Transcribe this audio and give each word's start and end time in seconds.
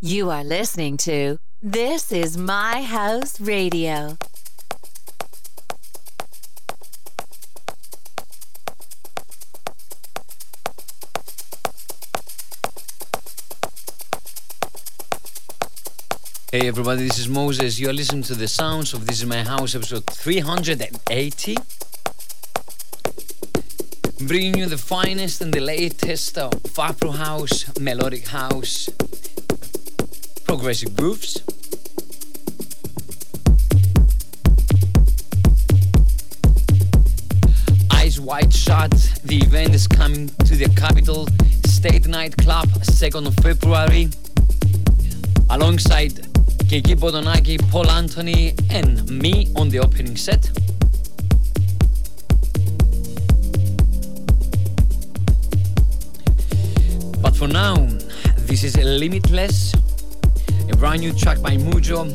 You 0.00 0.30
are 0.30 0.44
listening 0.44 0.96
to 0.98 1.40
This 1.60 2.12
is 2.12 2.36
My 2.36 2.82
House 2.82 3.40
Radio. 3.40 4.16
Hey 16.52 16.68
everybody, 16.68 17.02
this 17.08 17.18
is 17.18 17.28
Moses. 17.28 17.80
You 17.80 17.88
are 17.88 17.92
listening 17.92 18.22
to 18.22 18.36
the 18.36 18.46
sounds 18.46 18.94
of 18.94 19.04
This 19.04 19.18
Is 19.18 19.26
My 19.26 19.42
House 19.42 19.74
episode 19.74 20.06
380. 20.06 21.56
Bringing 24.20 24.58
you 24.58 24.66
the 24.66 24.78
finest 24.78 25.40
and 25.40 25.52
the 25.52 25.60
latest 25.60 26.38
of 26.38 26.52
Afro 26.78 27.10
House, 27.10 27.76
Melodic 27.80 28.28
House, 28.28 28.88
Progressive 30.48 30.96
Grooves. 30.96 31.42
Eyes 37.92 38.18
Wide 38.18 38.52
Shut, 38.52 38.90
the 39.24 39.36
event 39.42 39.74
is 39.74 39.86
coming 39.86 40.28
to 40.46 40.56
the 40.56 40.72
capital 40.74 41.28
State 41.66 42.08
Night 42.08 42.34
Club, 42.38 42.66
2nd 42.68 43.26
of 43.26 43.34
February 43.36 44.08
alongside 45.50 46.14
Kiki 46.66 46.94
Bodonaki, 46.94 47.58
Paul 47.70 47.90
Anthony, 47.90 48.54
and 48.70 49.06
me 49.10 49.48
on 49.54 49.68
the 49.68 49.80
opening 49.80 50.16
set. 50.16 50.50
But 57.20 57.36
for 57.36 57.48
now, 57.48 57.74
this 58.38 58.64
is 58.64 58.76
a 58.76 58.84
Limitless, 58.84 59.74
a 60.70 60.76
brand 60.76 61.00
new 61.00 61.12
track 61.12 61.40
by 61.40 61.56
Mujo 61.56 62.06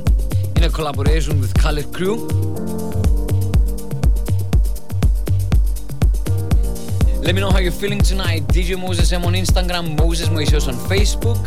in 0.58 0.64
a 0.64 0.70
collaboration 0.70 1.40
with 1.40 1.54
Khaled 1.56 1.92
Crew. 1.94 2.28
Let 7.22 7.36
me 7.36 7.42
know 7.42 7.52
how 7.52 7.60
you're 7.60 7.72
feeling 7.72 8.00
tonight. 8.02 8.44
DJ 8.48 8.80
Moses 8.80 9.12
M 9.12 9.26
on 9.26 9.34
Instagram, 9.34 9.98
Moses 9.98 10.30
Moiseos 10.30 10.68
on 10.68 10.76
Facebook, 10.90 11.40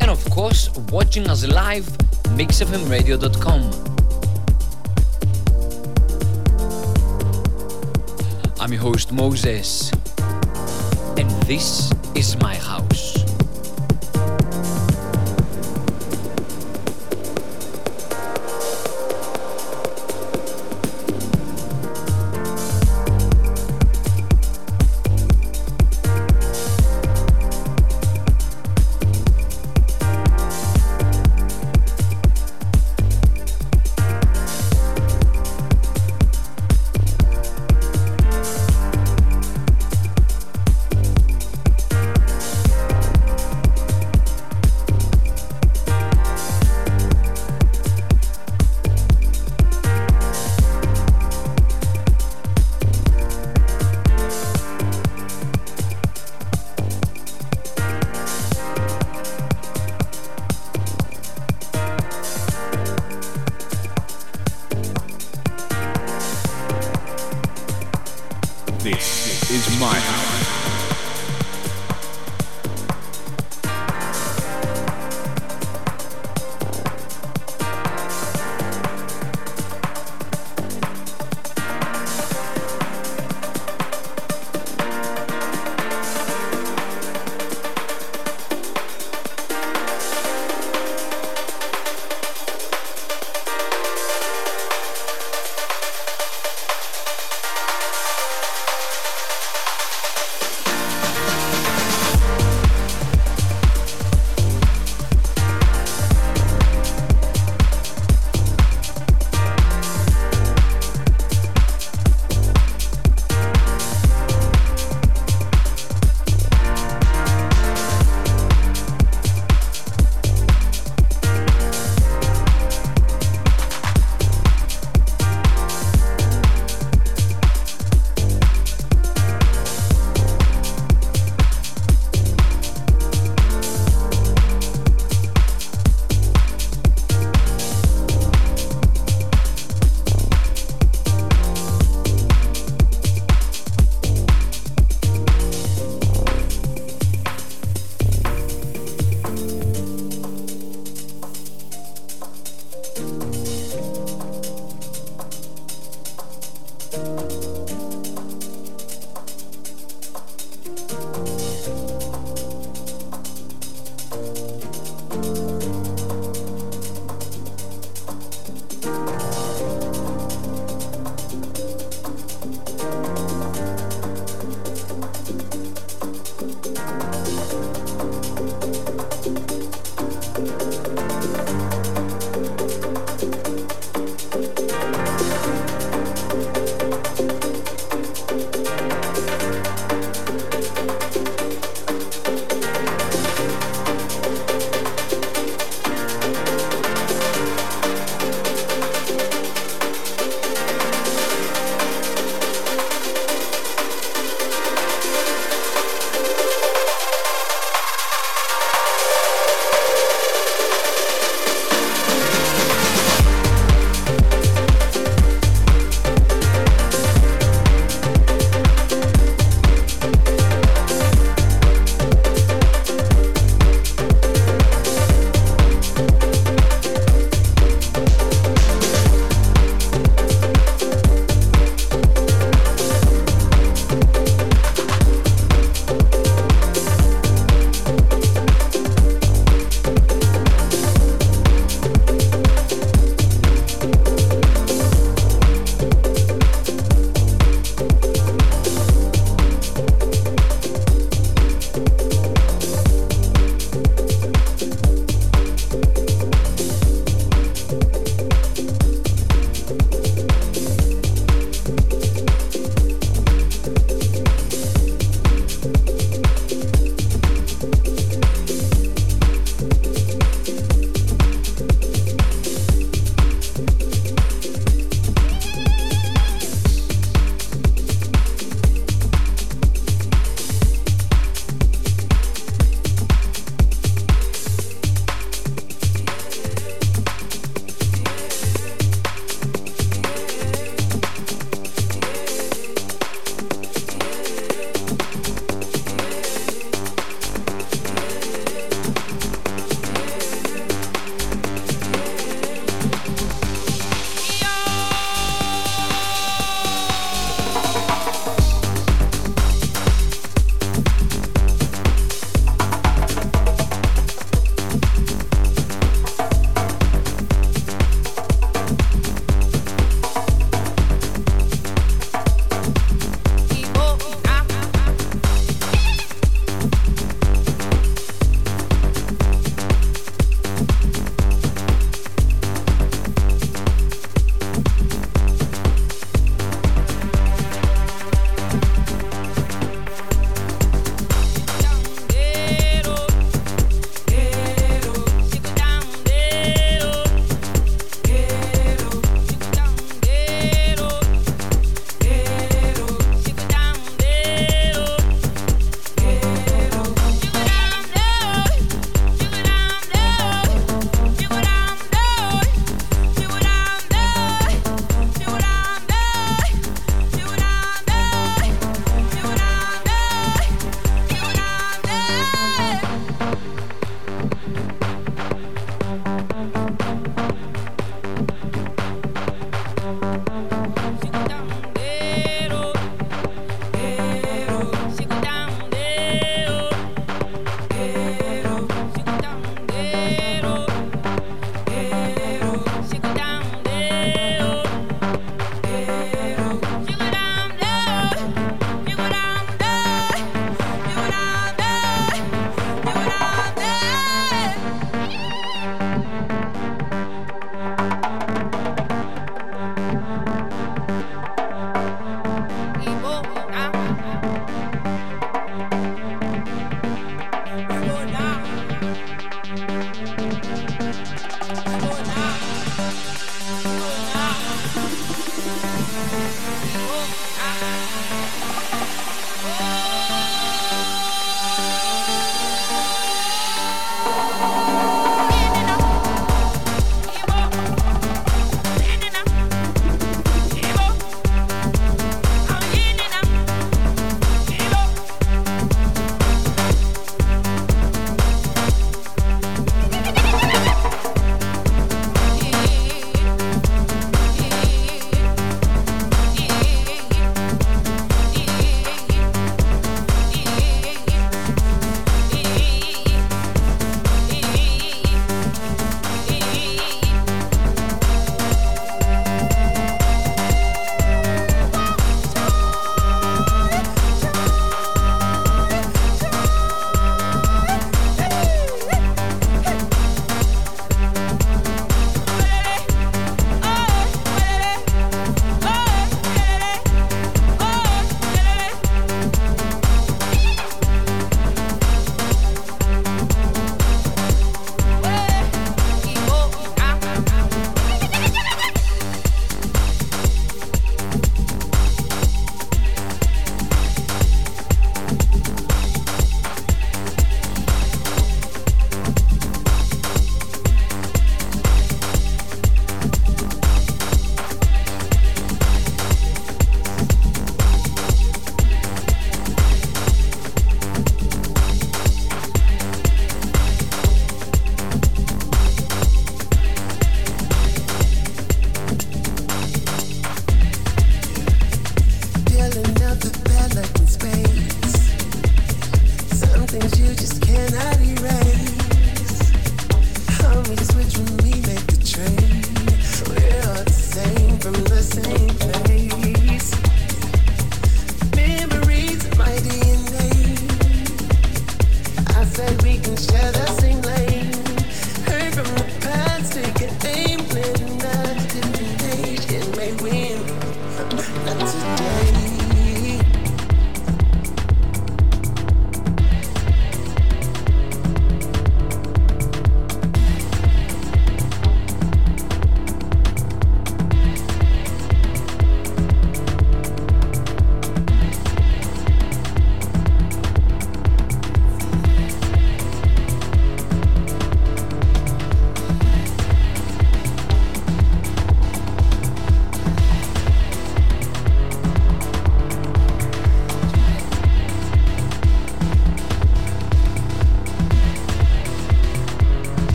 and 0.00 0.10
of 0.10 0.24
course, 0.30 0.70
watching 0.90 1.28
us 1.28 1.46
live 1.46 1.84
mixfmradio.com. 2.38 3.62
I'm 8.60 8.72
your 8.72 8.82
host 8.82 9.12
Moses, 9.12 9.92
and 11.16 11.30
this 11.46 11.92
is 12.14 12.36
my 12.38 12.54
house. 12.56 12.97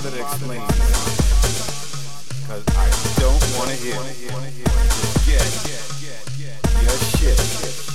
to 0.00 0.08
explain. 0.08 0.60
Cause 2.48 2.64
I 2.70 2.88
don't 3.20 3.44
wanna 3.58 3.74
hear. 3.74 3.94
Get 5.26 5.44
your 6.82 6.98
shit. 7.18 7.91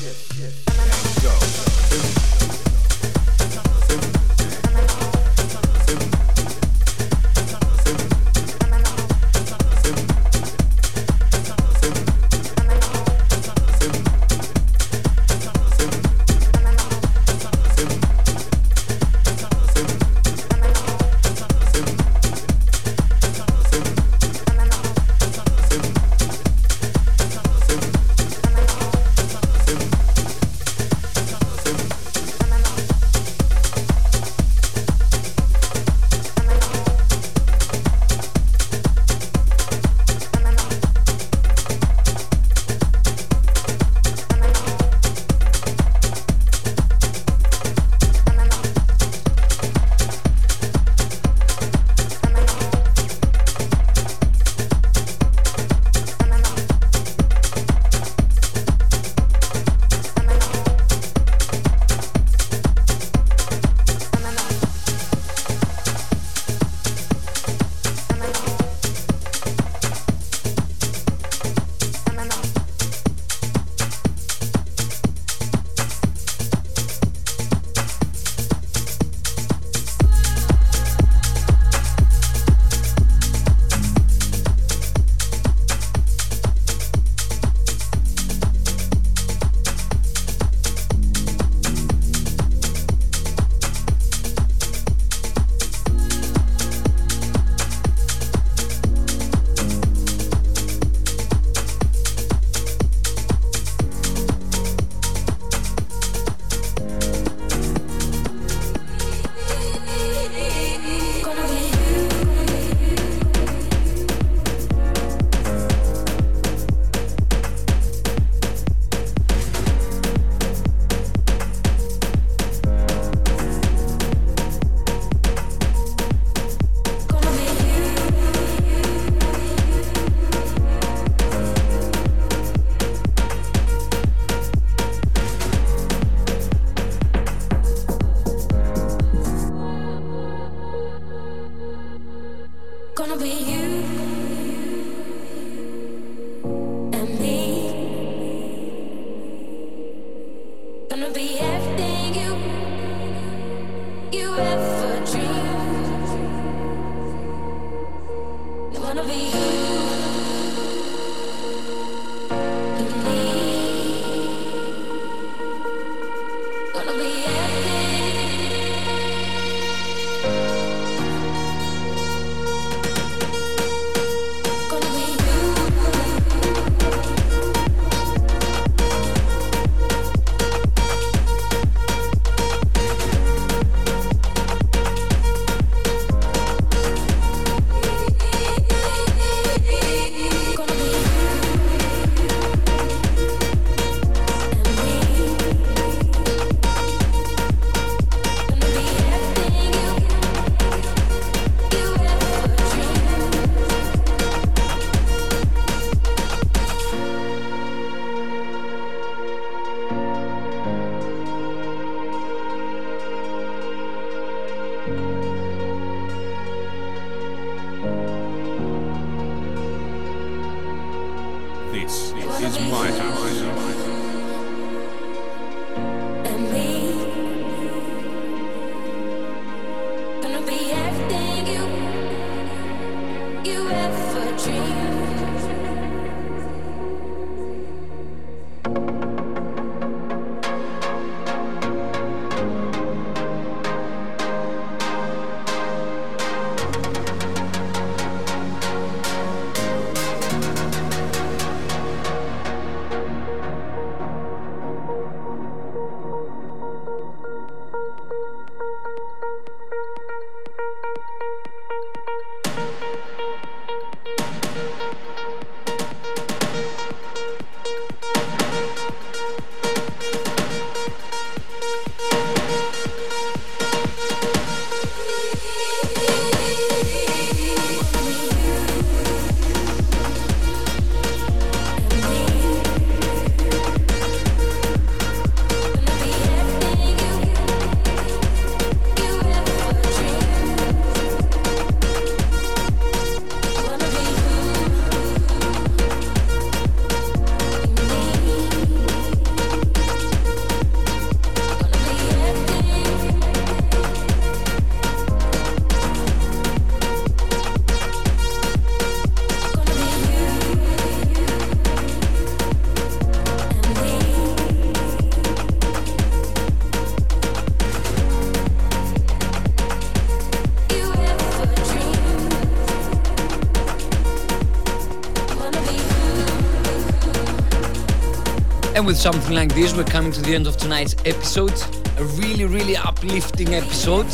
With 328.88 328.98
something 328.98 329.36
like 329.36 329.54
this, 329.54 329.76
we're 329.76 329.84
coming 329.84 330.14
to 330.14 330.22
the 330.22 330.34
end 330.34 330.48
of 330.48 330.56
tonight's 330.56 330.96
episode. 331.04 331.52
A 331.98 332.04
really, 332.16 332.46
really 332.46 332.78
uplifting 332.78 333.54
episode. 333.54 334.06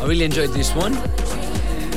I 0.00 0.06
really 0.06 0.24
enjoyed 0.24 0.50
this 0.50 0.72
one. 0.72 0.92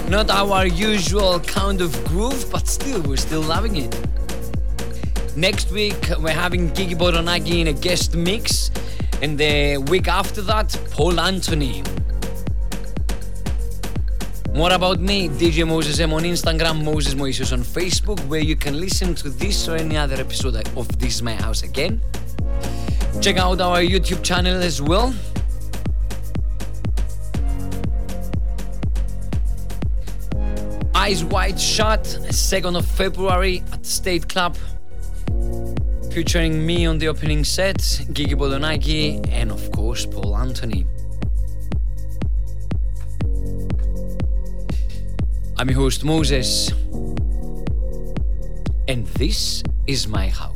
Not 0.09 0.31
our 0.31 0.65
usual 0.65 1.39
kind 1.41 1.81
of 1.81 1.91
groove, 2.05 2.49
but 2.51 2.67
still, 2.67 2.99
we're 3.03 3.17
still 3.17 3.43
loving 3.43 3.75
it. 3.75 3.95
Next 5.35 5.69
week, 5.69 6.03
we're 6.19 6.33
having 6.33 6.73
Gigi 6.73 6.95
Boronaki 6.95 7.61
in 7.61 7.67
a 7.67 7.73
guest 7.73 8.15
mix, 8.15 8.71
and 9.21 9.37
the 9.37 9.77
week 9.87 10.07
after 10.07 10.41
that, 10.41 10.75
Paul 10.89 11.19
Anthony. 11.19 11.83
More 14.55 14.71
about 14.71 15.01
me, 15.01 15.27
DJ 15.27 15.67
Moses 15.67 15.99
M 15.99 16.13
on 16.13 16.23
Instagram, 16.23 16.81
Moses 16.81 17.13
Moiseos 17.13 17.51
on 17.51 17.59
Facebook, 17.59 18.25
where 18.29 18.39
you 18.39 18.55
can 18.55 18.79
listen 18.79 19.13
to 19.15 19.29
this 19.29 19.67
or 19.67 19.75
any 19.75 19.97
other 19.97 20.15
episode 20.15 20.55
of 20.77 20.87
This 20.97 21.15
Is 21.15 21.21
My 21.21 21.35
House 21.35 21.63
again. 21.63 22.01
Check 23.19 23.35
out 23.35 23.59
our 23.59 23.81
YouTube 23.81 24.23
channel 24.23 24.63
as 24.63 24.81
well. 24.81 25.13
Eyes 30.95 31.25
Wide 31.25 31.59
Shut, 31.59 32.03
2nd 32.03 32.77
of 32.77 32.85
February 32.85 33.61
at 33.73 33.85
State 33.85 34.29
Club, 34.29 34.55
featuring 36.13 36.65
me 36.65 36.85
on 36.85 36.97
the 36.97 37.09
opening 37.09 37.43
set, 37.43 37.79
Gigi 38.13 38.35
Bodonaki, 38.35 39.19
and 39.33 39.51
of 39.51 39.69
course 39.73 40.05
Paul 40.05 40.37
Anthony. 40.37 40.87
I'm 45.57 45.69
your 45.69 45.79
host 45.79 46.03
Moses, 46.03 46.69
and 48.89 49.07
this 49.15 49.63
is 49.87 50.05
my 50.05 50.27
house. 50.27 50.54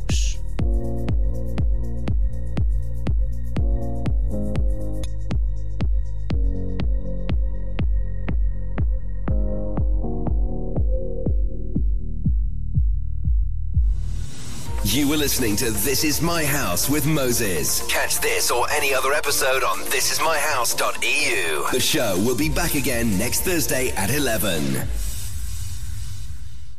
You 14.92 15.06
were 15.06 15.16
listening 15.16 15.54
to 15.56 15.70
This 15.70 16.02
Is 16.02 16.20
My 16.20 16.44
House 16.44 16.90
with 16.90 17.06
Moses. 17.06 17.86
Catch 17.86 18.20
this 18.20 18.50
or 18.50 18.68
any 18.72 18.92
other 18.92 19.12
episode 19.12 19.62
on 19.62 19.78
thisismyhouse.eu. 19.84 21.70
The 21.70 21.78
show 21.78 22.18
will 22.26 22.34
be 22.34 22.48
back 22.48 22.74
again 22.74 23.16
next 23.16 23.42
Thursday 23.42 23.90
at 23.90 24.10
11. 24.10 24.88